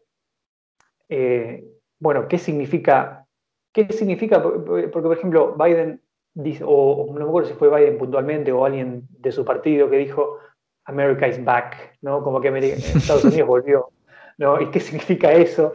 [1.08, 1.64] eh,
[1.98, 3.26] bueno, ¿qué significa?
[3.72, 4.42] ¿Qué significa?
[4.42, 6.02] Porque, por ejemplo, Biden
[6.34, 9.98] dice, o no me acuerdo si fue Biden puntualmente o alguien de su partido que
[9.98, 10.38] dijo
[10.84, 12.22] America is back, ¿no?
[12.22, 13.90] Como que Estados Unidos volvió,
[14.38, 14.60] ¿no?
[14.60, 15.72] ¿Y qué significa eso?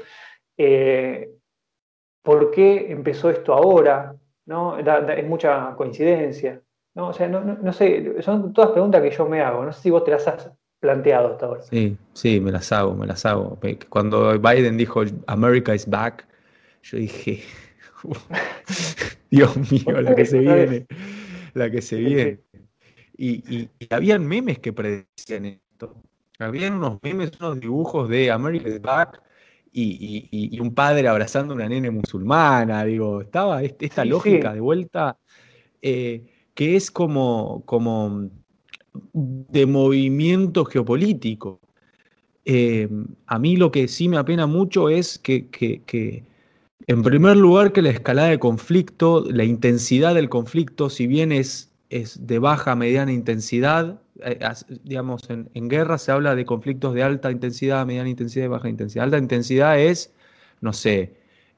[0.57, 1.31] Eh,
[2.21, 4.15] ¿Por qué empezó esto ahora?
[4.45, 4.77] ¿no?
[4.79, 6.61] es mucha coincidencia.
[6.95, 7.09] ¿No?
[7.09, 9.65] O sea, no, sé, son todas preguntas que yo me hago.
[9.65, 11.61] No sé si vos te las has planteado hasta ahora.
[11.63, 13.57] Sí, sí, me las hago, me las hago.
[13.89, 16.27] Cuando Biden dijo America is back,
[16.83, 17.43] yo dije,
[19.31, 20.85] Dios mío, la que se viene,
[21.53, 22.39] la que se viene.
[23.17, 26.01] Y, y, habían memes que predecían esto.
[26.39, 29.21] Habían unos memes, unos dibujos de America is back
[29.73, 32.85] y, y un padre abrazando a una nene musulmana.
[32.85, 35.17] Digo, estaba esta lógica de vuelta.
[35.81, 38.29] Eh, que es como, como
[39.13, 41.61] de movimiento geopolítico.
[42.43, 42.89] Eh,
[43.27, 45.47] a mí lo que sí me apena mucho es que,
[46.85, 51.71] en primer lugar, que la escalada de conflicto, la intensidad del conflicto, si bien es,
[51.89, 54.39] es de baja, mediana intensidad, eh,
[54.83, 59.05] digamos, en, guerra se habla de conflictos de alta intensidad, mediana intensidad y baja intensidad.
[59.05, 60.13] Alta intensidad es,
[60.59, 61.13] no sé,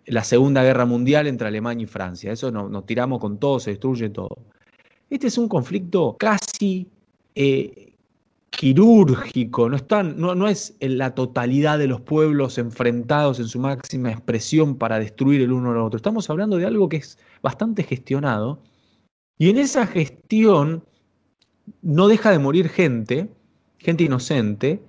[0.06, 2.32] la Segunda Guerra Mundial entre Alemania y Francia.
[2.32, 4.51] Eso nos tiramos con todo, se destruye todo.
[5.12, 6.88] Este es un conflicto casi
[7.36, 7.96] eh,
[8.50, 15.42] quirúrgico, no, es la totalidad de los pueblos enfrentados en su máxima expresión para destruir
[15.42, 15.98] el uno al otro.
[15.98, 18.64] Estamos hablando de algo que es bastante gestionado
[19.38, 20.86] y en esa gestión
[21.82, 23.30] no deja de morir gente,
[23.80, 24.82] gente inocente,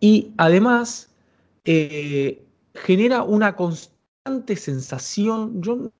[0.00, 1.14] y además
[1.66, 2.42] eh,
[2.74, 5.90] genera una constante sensación, yo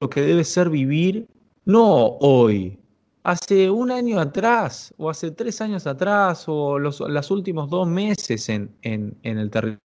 [0.00, 1.26] lo que debe ser vivir,
[1.66, 2.78] no hoy,
[3.26, 7.00] hace un año atrás, o hace tres años atrás, o los,
[7.32, 9.80] últimos dos meses en, el territorio.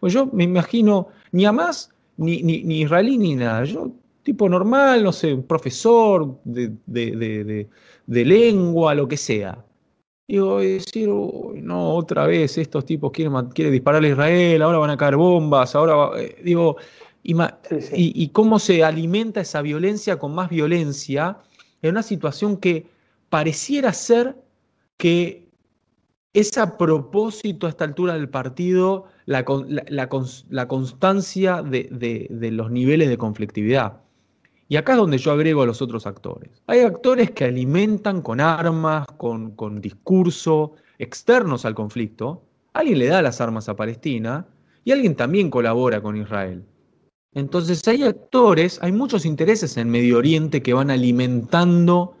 [0.00, 3.64] Pues yo me imagino, ni a más, ni, ni, israelí, ni nada.
[3.64, 3.90] Yo,
[4.22, 9.62] tipo normal, no sé, un profesor de, de, lengua, lo que sea.
[10.26, 14.96] Digo, decir, no, otra vez estos tipos quieren, quieren disparar a Israel, ahora van a
[14.96, 16.78] caer bombas, ahora, eh, digo,
[17.22, 17.36] y,
[17.92, 21.36] y, cómo se alimenta esa violencia con más violencia
[21.82, 22.86] en una situación que
[23.28, 24.36] pareciera ser
[24.96, 25.48] que
[26.32, 29.44] es a propósito a esta altura del partido la,
[30.68, 34.00] constancia de, los niveles de conflictividad.
[34.68, 36.62] Y acá es donde yo agrego a los otros actores.
[36.66, 42.42] Hay actores que alimentan con armas, con, discurso, externos al conflicto.
[42.74, 44.46] Alguien le da las armas a Palestina
[44.84, 46.64] y alguien también colabora con Israel.
[47.38, 52.16] Entonces hay actores, hay muchos intereses en Medio Oriente que van alimentando,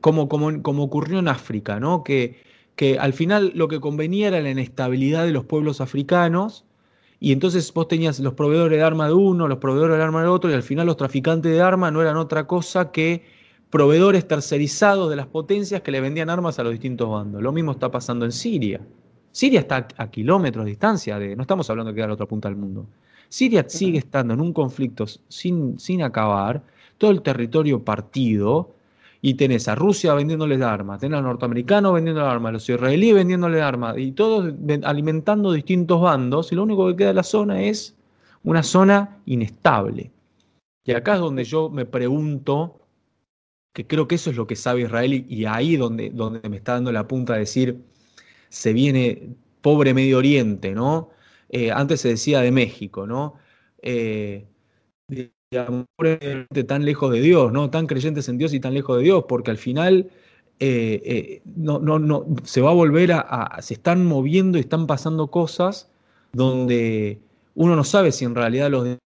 [0.00, 2.02] como, ocurrió en África, ¿no?
[2.02, 2.42] Que,
[2.74, 6.64] que al final lo que convenía era la inestabilidad de los pueblos africanos
[7.20, 10.30] y entonces vos tenías los proveedores de arma de uno, los proveedores de arma del
[10.30, 13.22] otro, y al final los traficantes de armas no eran otra cosa que
[13.68, 17.42] proveedores tercerizados de las potencias que le vendían armas a los distintos bandos.
[17.42, 18.80] Lo mismo está pasando en Siria.
[19.30, 22.26] Siria está a kilómetros de distancia, de, no estamos hablando de quedar a la otra
[22.26, 22.86] punta del mundo.
[23.34, 26.62] Siria sigue estando en un conflicto sin, sin acabar,
[26.98, 28.70] todo el territorio partido,
[29.20, 33.16] y tenés a Rusia vendiéndoles armas, tenés a los norteamericanos vendiendo armas, a los israelíes
[33.16, 37.60] vendiéndoles armas, y todos alimentando distintos bandos, y lo único que queda de la zona
[37.60, 37.96] es
[38.44, 40.12] una zona inestable.
[40.84, 42.78] Y acá es donde yo me pregunto,
[43.72, 46.74] que creo que eso es lo que sabe Israel, y ahí donde, donde me está
[46.74, 47.80] dando la punta a decir,
[48.48, 51.10] se viene pobre Medio Oriente, ¿no?
[51.48, 53.34] Eh, antes se decía de México, ¿no?
[53.82, 54.46] Eh,
[56.66, 57.70] tan lejos de Dios, ¿no?
[57.70, 60.10] Tan creyentes en Dios y tan lejos de Dios, porque al final
[60.60, 64.86] eh, eh, no, no, no, se va a volver a, se están moviendo y están
[64.86, 65.90] pasando cosas
[66.32, 67.20] donde
[67.54, 68.98] uno no sabe si en realidad los de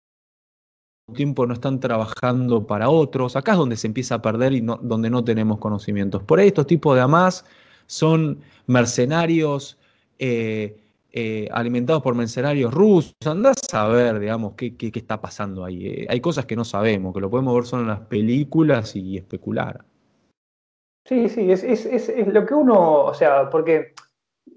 [1.16, 3.36] tiempo no están trabajando para otros.
[3.36, 6.22] Acá es donde se empieza a perder y donde no tenemos conocimientos.
[6.24, 7.46] Por ahí estos tipos de Hamas
[7.86, 9.78] son mercenarios
[10.20, 10.78] eh,
[11.12, 13.16] eh, alimentados por mercenarios rusos.
[13.26, 15.88] Andás a ver, digamos, qué, qué, está pasando ahí.
[15.88, 19.18] Eh, hay cosas que no sabemos, que lo podemos ver solo en las películas y
[19.18, 19.84] especular.
[21.06, 23.94] Sí, sí, es, es, es, lo que uno, o sea, porque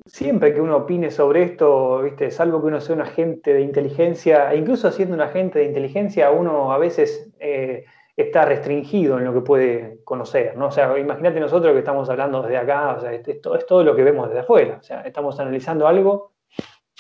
[0.04, 2.32] siempre que uno opine sobre esto, ¿viste?
[2.32, 6.32] salvo que uno sea un agente de inteligencia, e incluso siendo un agente de inteligencia,
[6.32, 7.84] uno a veces eh,
[8.16, 10.66] está restringido en lo que puede conocer, ¿no?
[10.66, 13.94] O sea, imagínate nosotros que estamos hablando desde acá, o sea, esto es todo lo
[13.94, 16.29] que vemos desde afuera, o sea, estamos analizando algo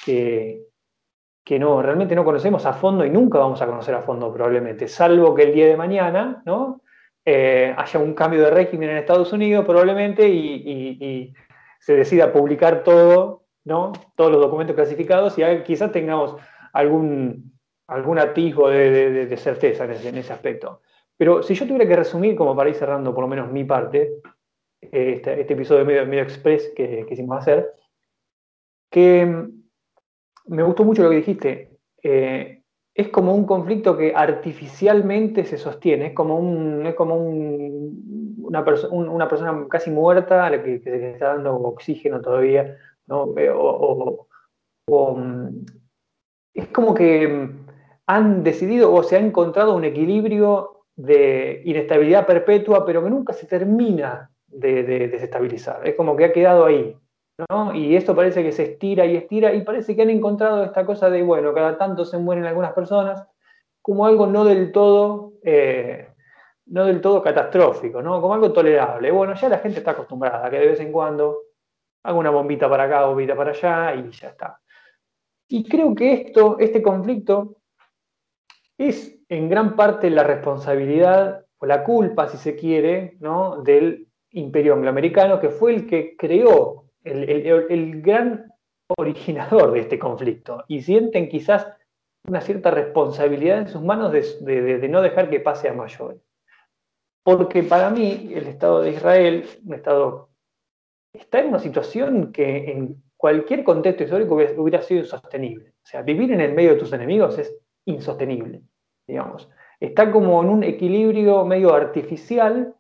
[0.04, 0.66] que,
[1.58, 5.34] no, realmente no conocemos a fondo y nunca vamos a conocer a fondo probablemente, salvo
[5.34, 6.82] que el día de mañana ¿no?
[7.24, 11.34] Eh, haya un cambio de régimen en Estados Unidos probablemente y,
[11.80, 13.92] se decida publicar todo, ¿no?
[14.14, 16.36] todos los documentos clasificados y quizás tengamos
[16.74, 20.82] algún, algún atisbo de, certeza en ese, aspecto.
[21.16, 24.20] Pero si yo tuviera que resumir, como para ir cerrando por lo menos mi parte,
[24.78, 27.72] este, este episodio medio, medio express que, que hicimos hacer,
[28.90, 29.48] que
[30.46, 31.70] me gustó mucho lo que dijiste.
[32.02, 32.62] Eh,
[32.94, 36.94] es como un conflicto que artificialmente se sostiene, es como, una,
[38.64, 42.76] persona casi muerta a la que, se le está dando oxígeno todavía,
[43.06, 43.32] ¿no?
[43.36, 43.52] Eh,
[44.88, 45.48] mm,
[46.54, 47.50] es como que
[48.06, 53.46] han decidido o se ha encontrado un equilibrio de inestabilidad perpetua, pero que nunca se
[53.46, 55.86] termina de desestabilizar.
[55.86, 56.96] Es como que ha quedado ahí.
[57.74, 61.10] Y esto parece que se estira y estira y parece que han encontrado esta cosa
[61.10, 63.26] de, bueno, cada tanto se mueren algunas personas,
[63.82, 66.08] como algo no del todo, eh,
[66.66, 68.20] no del todo catastrófico, ¿no?
[68.20, 69.10] Como algo tolerable.
[69.10, 71.38] Bueno, ya la gente está acostumbrada a que de vez en cuando
[72.02, 74.60] haga una bombita para acá, bombita para allá y ya está.
[75.48, 77.56] Y creo que esto, este conflicto,
[78.78, 83.62] es en gran parte la responsabilidad o la culpa, si se quiere, ¿no?
[83.62, 88.52] del imperio angloamericano, que fue el que creó el, gran
[88.98, 91.66] originador de este conflicto y sienten quizás
[92.26, 96.20] una cierta responsabilidad en sus manos de, no dejar que pase a mayores.
[97.22, 100.30] Porque para mí el Estado de Israel, un Estado,
[101.12, 105.70] está en una situación que en cualquier contexto histórico hubiera sido insostenible.
[105.82, 107.54] O sea, vivir en el medio de tus enemigos es
[107.86, 108.62] insostenible,
[109.06, 109.48] digamos.
[109.78, 112.74] Está como en un equilibrio medio artificial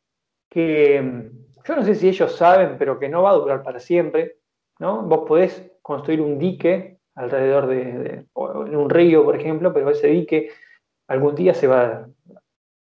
[0.50, 1.30] que
[1.64, 4.38] yo no sé si ellos saben, pero que no va a durar para siempre,
[4.78, 5.02] ¿no?
[5.02, 10.50] Vos podés construir un dique alrededor de, en un río, por ejemplo, pero ese dique
[11.08, 12.08] algún día se va,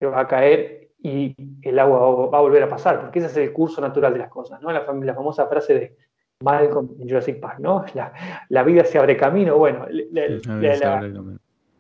[0.03, 3.53] va a caer y el agua va a volver a pasar, porque ese es el
[3.53, 4.71] curso natural de las cosas, ¿no?
[4.71, 5.97] La, famosa frase de
[6.43, 7.85] Malcolm en Jurassic Park, ¿no?
[8.49, 9.87] La, vida se abre camino, bueno,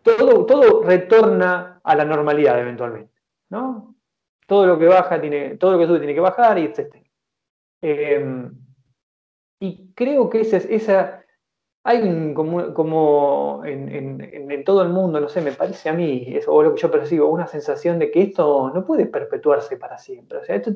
[0.03, 3.13] todo, todo retorna a la normalidad eventualmente,
[3.51, 3.92] ¿no?
[4.53, 6.95] Todo lo que baja tiene, todo lo que sube tiene que bajar y etc.
[7.81, 8.53] Em,
[9.59, 11.25] y creo que esa, esa
[11.85, 16.63] hay como, como en, todo el mundo, no sé, me parece a mí, eso, o
[16.63, 20.37] lo que yo percibo, una sensación de que esto no puede perpetuarse para siempre.
[20.37, 20.71] O sea, esto,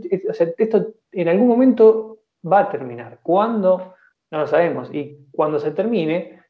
[0.57, 2.21] esto en algún momento
[2.51, 3.19] va a terminar.
[3.23, 3.93] ¿Cuándo?
[4.31, 4.89] No lo sabemos.
[4.91, 6.43] Y cuando se termine,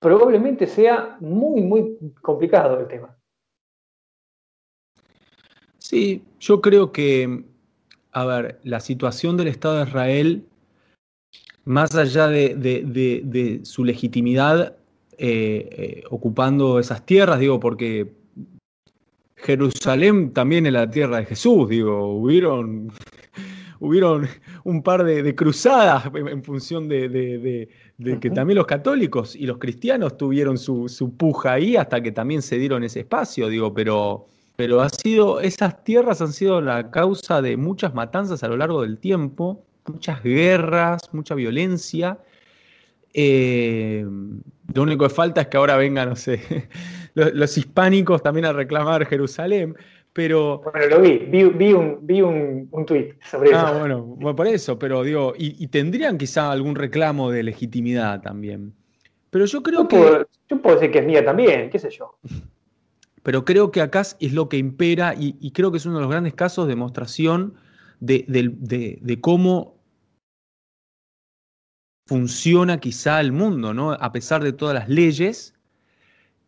[0.00, 3.14] probablemente sea muy, muy complicado el tema.
[5.84, 7.44] Sí, yo creo que,
[8.12, 10.46] a ver, la situación del Estado de Israel,
[11.66, 14.78] más allá de, su legitimidad
[15.18, 18.14] eh, eh, ocupando esas tierras, digo, porque
[19.36, 22.90] Jerusalén también es la tierra de Jesús, digo, hubieron,
[23.78, 24.26] hubieron
[24.64, 27.68] un par de, cruzadas en, función de,
[28.22, 32.40] que también los católicos y los cristianos tuvieron su, su, puja ahí hasta que también
[32.40, 37.42] se dieron ese espacio, digo, pero, pero ha sido, esas tierras han sido la causa
[37.42, 42.18] de muchas matanzas a lo largo del tiempo, muchas guerras, mucha violencia.
[43.12, 44.06] Eh,
[44.72, 46.68] lo único que falta es que ahora vengan, no sé,
[47.14, 49.76] los, hispánicos también a reclamar Jerusalén,
[50.12, 50.62] pero...
[50.72, 53.66] Bueno, lo vi, vi, un, vi un, tuit sobre ah, eso.
[53.66, 58.72] Ah, bueno, por eso, pero digo, y, tendrían quizá algún reclamo de legitimidad también.
[59.30, 60.26] Pero yo creo que...
[60.48, 62.18] yo puedo decir que es mía también, qué sé yo.
[63.24, 66.10] Pero creo que acá es lo que impera y, creo que es uno de los
[66.10, 67.54] grandes casos de demostración
[67.98, 69.82] de, cómo
[72.06, 73.92] funciona quizá el mundo, ¿no?
[73.92, 75.54] A pesar de todas las leyes.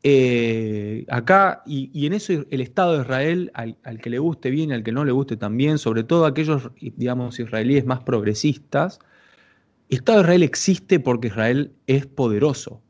[0.02, 4.74] Eh, acá, y, en eso el Estado de Israel, al, que le guste bien y
[4.74, 8.98] al que no le guste también, sobre todo aquellos, digamos, israelíes más progresistas,
[9.88, 12.82] Estado de Israel existe porque Israel es poderoso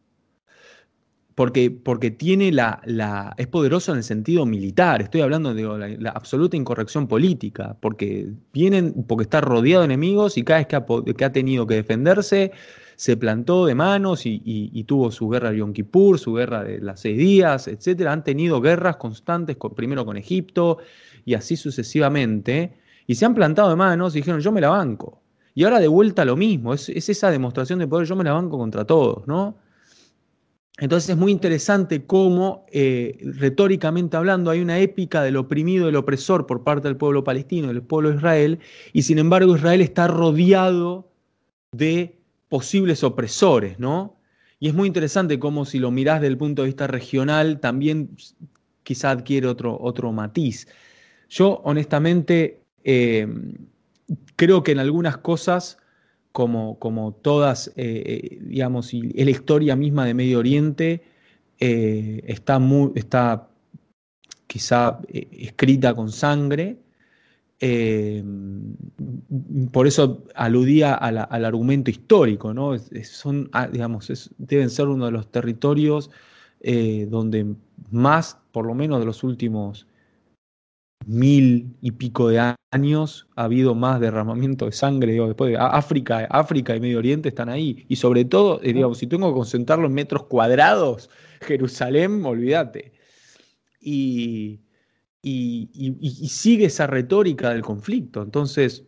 [1.36, 6.56] porque, porque tiene la, es poderoso en el sentido militar, estoy hablando de la, absoluta
[6.56, 11.24] incorrección política, porque vienen, porque está rodeado de enemigos y cada vez que ha, que
[11.26, 12.52] ha tenido que defenderse,
[12.96, 17.00] se plantó de manos y, tuvo su guerra de Yom Kippur, su guerra de las
[17.00, 18.06] seis días, etc.
[18.06, 20.78] Han tenido guerras constantes, primero con Egipto
[21.26, 25.20] y así sucesivamente, y se han plantado de manos y dijeron, yo me la banco.
[25.54, 28.32] Y ahora de vuelta lo mismo, es, es esa demostración de poder, yo me la
[28.32, 29.65] banco contra todos, ¿no?
[30.78, 36.46] Entonces es muy interesante cómo, eh, retóricamente hablando, hay una épica del oprimido, del opresor
[36.46, 38.58] por parte del pueblo palestino, del pueblo de Israel,
[38.92, 41.10] y sin embargo Israel está rodeado
[41.72, 42.18] de
[42.48, 44.16] posibles opresores, ¿no?
[44.58, 48.16] Y es muy interesante cómo si lo mirás desde el punto de vista regional, también
[48.82, 50.68] quizá adquiere otro, otro matiz.
[51.28, 53.26] Yo honestamente eh,
[54.36, 55.78] creo que en algunas cosas
[56.36, 61.02] como, como todas, eh, eh, digamos, y la historia misma de Medio Oriente
[61.58, 62.60] eh, está,
[62.94, 63.48] está
[64.46, 66.76] quizá escrita con sangre.
[69.72, 72.76] por eso aludía al argumento histórico, ¿no?
[73.04, 76.10] son, ah, digamos, deben ser uno de los territorios
[77.08, 77.46] donde
[77.90, 79.86] más, por lo menos de los últimos
[81.06, 86.74] mil y pico de años ha habido más derramamiento de sangre, después de África, África
[86.74, 87.86] y Medio Oriente están ahí.
[87.88, 91.08] Y sobre todo, eh, digamos, si tengo que concentrarlo en metros cuadrados,
[91.40, 92.92] Jerusalén, olvídate.
[93.80, 94.60] Y,
[95.22, 98.22] y, sigue esa retórica del conflicto.
[98.22, 98.84] Entonces,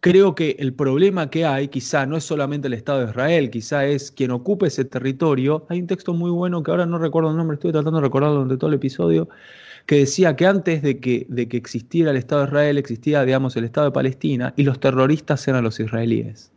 [0.00, 3.86] creo que el problema que hay quizá no es solamente el Estado de Israel, quizá
[3.86, 5.66] es quien ocupe ese territorio.
[5.68, 8.36] Hay un texto muy bueno que ahora no recuerdo el nombre, estoy tratando de recordarlo
[8.38, 9.28] durante todo el episodio,
[9.86, 13.56] que decía que antes de que, de que existiera el Estado de Israel existía, digamos,
[13.56, 16.52] el Estado de Palestina y los terroristas eran los israelíes.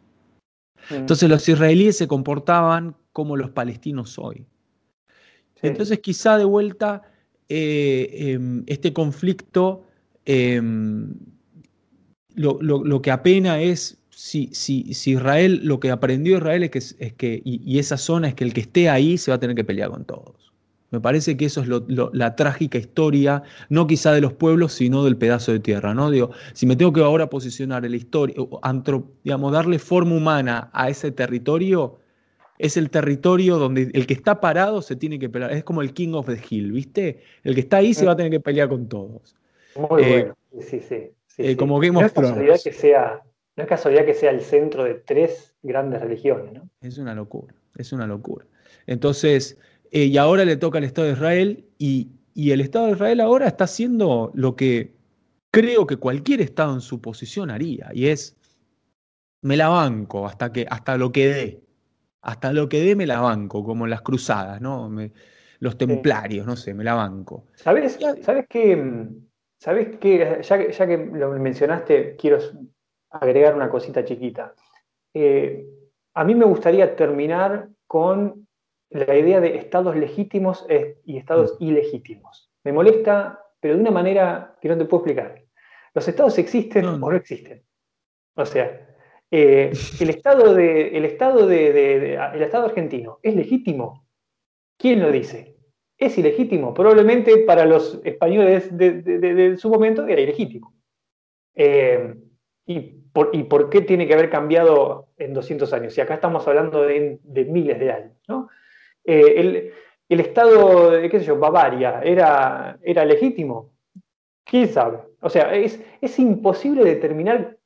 [0.89, 0.95] Mm.
[0.95, 4.45] Entonces los israelíes se comportaban como los palestinos hoy.
[5.61, 7.03] Entonces quizá de vuelta
[7.49, 9.85] eh, em, este conflicto
[10.25, 11.13] em,
[12.35, 17.13] lo, que apena es si, si, si, Israel, lo que aprendió Israel es que, es
[17.13, 19.63] que y, esa zona es que el que esté ahí se va a tener que
[19.63, 20.44] pelear con todos.
[20.91, 25.17] Me parece que eso es la trágica historia, no quizá de los pueblos, sino del
[25.17, 25.93] pedazo de tierra.
[25.93, 26.11] ¿no?
[26.11, 28.35] Digo, si me tengo que ahora posicionar en la historia,
[29.23, 31.97] digamos, darle forma humana a ese territorio,
[32.57, 35.51] es el territorio donde el que está parado se tiene que pelear.
[35.51, 37.21] Es como el King of the Hill, ¿viste?
[37.43, 39.35] El que está ahí se va a tener que pelear con todos.
[39.75, 41.11] Muy eh, bueno, sí, sí.
[41.37, 41.89] Eh, como no que
[42.71, 43.21] sea
[43.57, 46.69] No es casualidad que sea el centro de tres grandes religiones, ¿no?
[46.81, 48.45] Es una locura, es una locura.
[48.87, 49.57] Entonces,
[49.95, 53.47] eh, y ahora le toca al Estado de Israel y, el Estado de Israel ahora
[53.47, 54.93] está haciendo lo que
[55.51, 58.35] creo que cualquier Estado en su posición haría, y es,
[59.41, 61.61] me la banco hasta, que, hasta lo que dé,
[62.21, 64.91] hasta lo que dé me la banco, como las cruzadas, ¿no?
[65.59, 67.45] los templarios, no sé, me la banco.
[67.53, 69.07] ¿Sabes, ¿sabes qué?
[69.57, 70.41] ¿Sabes qué?
[70.43, 72.39] Ya, ya, que lo mencionaste, quiero
[73.11, 74.53] agregar una cosita chiquita.
[75.13, 75.65] Eh,
[76.15, 78.44] a mí me gustaría terminar con
[78.95, 80.65] la idea de estados legítimos
[81.03, 81.63] y estados mm.
[81.63, 82.51] ilegítimos.
[82.63, 85.43] Me molesta, pero de una manera que no te puedo explicar.
[85.93, 87.63] Los estados existen o no existen.
[88.35, 88.95] O sea,
[89.31, 94.05] eh, el, estado de, el, estado de, el Estado argentino es legítimo.
[94.77, 95.57] ¿Quién lo dice?
[95.97, 96.73] Es ilegítimo.
[96.73, 100.73] Probablemente para los españoles de, su momento era ilegítimo.
[101.53, 102.15] Eh,
[102.65, 102.79] y,
[103.15, 105.97] por, ¿Y por qué tiene que haber cambiado en 200 años?
[105.97, 108.17] Y acá estamos hablando de, miles de años.
[108.27, 108.49] ¿no?
[109.05, 109.71] Eh,
[110.09, 113.71] el, Estado, de, qué sé yo, Bavaria, ¿era, era legítimo?
[114.43, 114.99] ¿Quién sabe?
[115.21, 117.57] O sea, es, es imposible determinar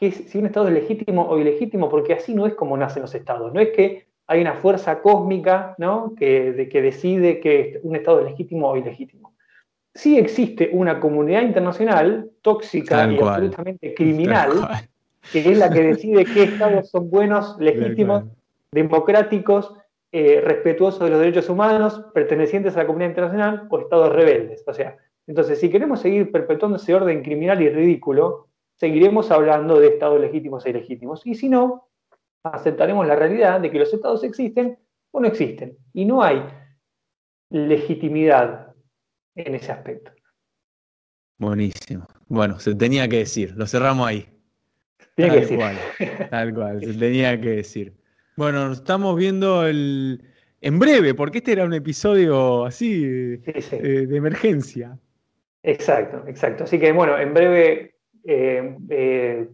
[0.00, 3.14] que si un Estado es legítimo o ilegítimo, porque así no es como nacen los
[3.14, 3.52] Estados.
[3.52, 6.14] No es que hay una fuerza cósmica ¿no?
[6.16, 9.34] que, de, que decide que un Estado es legítimo o ilegítimo.
[9.94, 14.50] Sí existe una comunidad internacional tóxica y absolutamente criminal,
[15.30, 18.24] que es la que decide qué Estados son buenos, legítimos,
[18.72, 19.72] democráticos,
[20.16, 24.62] eh, respetuosos de los derechos humanos, pertenecientes a la comunidad internacional o Estados rebeldes.
[24.64, 24.96] O sea,
[25.26, 28.46] entonces, si queremos seguir perpetuando ese orden criminal y ridículo,
[28.76, 31.26] seguiremos hablando de estados legítimos e ilegítimos.
[31.26, 31.88] Y si no,
[32.44, 34.78] aceptaremos la realidad de que los estados existen
[35.10, 35.76] o no existen.
[35.92, 36.44] Y no hay
[37.50, 38.72] legitimidad
[39.34, 40.12] en ese aspecto.
[41.38, 42.06] Buenísimo.
[42.28, 44.28] Bueno, se tenía que decir, lo cerramos ahí.
[45.16, 45.58] Tiene que decir.
[46.30, 48.03] tal cual, se tenía que decir.
[48.36, 50.22] Bueno, nos estamos viendo el,
[50.60, 54.98] en breve, porque este era un episodio así eh, de emergencia.
[55.62, 56.64] Exacto, exacto.
[56.64, 59.48] Así que bueno, en breve eh, eh,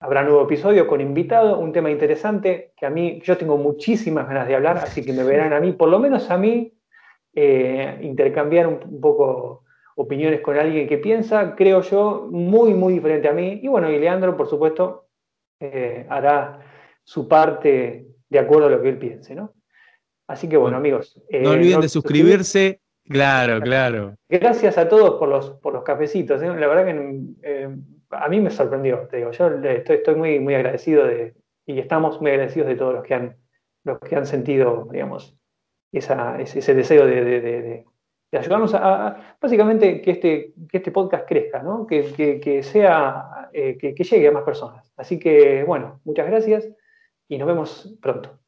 [0.00, 4.46] habrá nuevo episodio con invitado, un tema interesante que a mí, yo tengo muchísimas ganas
[4.46, 6.72] de hablar, así que me verán a mí, por lo menos a mí,
[7.34, 9.64] eh, intercambiar un, poco
[9.96, 13.60] opiniones con alguien que piensa, creo yo, muy, muy diferente a mí.
[13.62, 15.08] Y bueno, y Leandro, por supuesto,
[16.08, 16.60] hará
[17.04, 19.52] su parte de acuerdo a lo que él piense, ¿no?
[20.26, 21.20] Así que bueno, amigos.
[21.30, 24.14] no olviden de suscribirse Claro, claro.
[24.28, 26.40] Gracias a todos por los, por los cafecitos.
[26.42, 26.46] ¿eh?
[26.46, 27.76] La verdad que eh,
[28.10, 29.32] a mí me sorprendió, te digo.
[29.32, 31.34] Yo estoy, estoy muy, muy agradecido de,
[31.66, 33.36] y estamos muy agradecidos de todos los que han,
[33.82, 35.36] los que han sentido, digamos,
[35.90, 37.84] esa, ese, deseo de,
[38.30, 41.88] ayudarnos a, básicamente que este, que este podcast crezca, ¿no?
[41.88, 44.92] que, sea, eh, que llegue a más personas.
[44.96, 46.68] Así que, bueno, muchas gracias
[47.30, 48.39] y nos vemos pronto.